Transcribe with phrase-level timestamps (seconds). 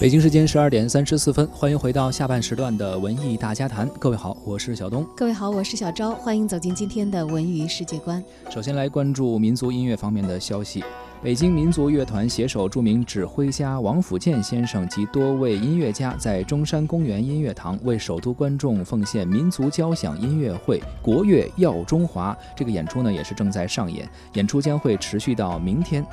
[0.00, 3.88] 北京时间十二点三十四分，欢迎回到下半时段的文艺大家谈。
[3.98, 5.06] 各位好，我是小东。
[5.16, 6.10] 各位好，我是小昭。
[6.10, 8.22] 欢迎走进今天的文娱世界观。
[8.50, 10.84] 首先来关注民族音乐方面的消息。
[11.22, 22.34] 北京民族乐团携手著名指挥家王府建先生及多位音乐家，在中山公园音乐堂为首都观众奉献民族交响音乐会《国乐耀中华》。
[22.54, 26.04] 这个演出呢，也是正在上演，演出将会持续到明天。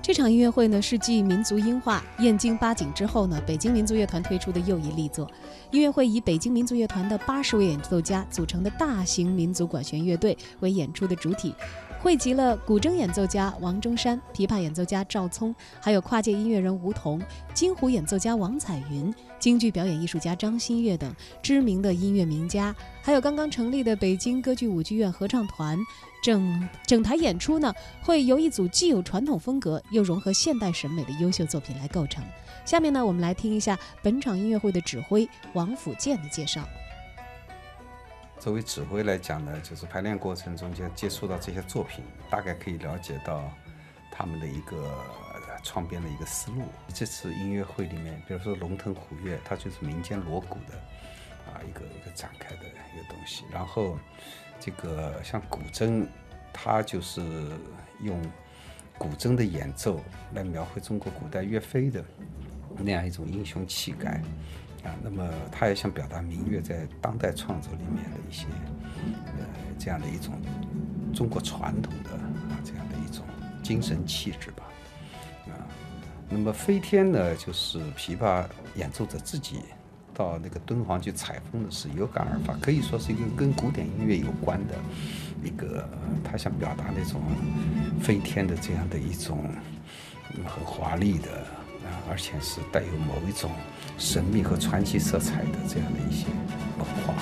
[0.00, 5.30] 这场音乐会呢，是继民族音画《燕京八景》之后呢，北京民族乐团推出的又一力作。
[5.70, 11.54] 音乐会以北京民族乐团的八十位演奏家组成的大型民族管弦乐队为演出的主体。
[12.00, 17.20] 汇集了古筝演奏家王中山、琵琶演奏家赵聪，还有跨界音乐人吴彤、
[17.52, 21.12] 京胡演奏家王彩云、京剧表演艺术家张新月等
[21.42, 25.76] 知名的音乐名家，还有刚刚成立的北京歌剧舞剧院合唱团。
[26.22, 32.24] 整整台演出呢，会由一组既有传统风格又融合现代审美的优秀作品来构成。
[32.64, 36.62] 下面呢，我们来听一下本场音乐会的指挥王府建的介绍。
[38.40, 43.50] 作为指挥来讲呢，就是排练过程中间接触到这些作品，大概可以了解到
[44.10, 45.04] 他们的一个
[45.62, 46.62] 创编的一个思路。
[46.94, 50.74] 这次音乐会里面，比如说龙腾虎跃，它就是民间锣鼓的
[51.52, 53.44] 啊一个一个展开的一个东西。
[53.52, 53.98] 然后
[54.60, 56.06] 这个像古筝，
[56.52, 57.20] 它就是
[58.00, 58.20] 用
[58.96, 60.00] 古筝的演奏
[60.32, 62.04] 来描绘中国古代岳飞的
[62.78, 64.22] 那样一种英雄气概。
[64.84, 68.46] 啊，那么他也想表达民乐在当代创作里面的一些，
[69.26, 69.44] 呃，
[69.78, 70.34] 这样的一种
[71.12, 73.24] 中国传统的啊这样的一种
[73.62, 74.64] 精神气质吧，
[75.48, 75.66] 啊，
[76.30, 78.44] 那么飞天呢，就是琵琶
[78.76, 79.60] 演奏者自己
[80.14, 84.74] 到那个敦煌去采风的是有感而发，可以说是一个跟古典音乐有关的
[85.42, 85.88] 一个，
[86.22, 87.20] 他想表达那种
[88.00, 89.44] 飞天的这样的一种
[90.46, 91.57] 很华丽的。
[92.10, 93.50] 而且是带有某一种
[93.98, 96.26] 神秘和传奇色彩的这样的一些
[96.78, 97.14] 文化。